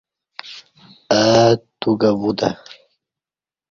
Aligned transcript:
اہ 1.17 1.49
تو 1.79 1.89
کہ 1.99 2.09
وُتہ۔ 2.21 2.49